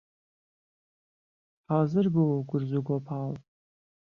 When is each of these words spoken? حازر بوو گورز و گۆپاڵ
حازر 1.71 2.05
بوو 2.13 2.45
گورز 2.49 2.71
و 2.77 2.79
گۆپاڵ 2.87 3.31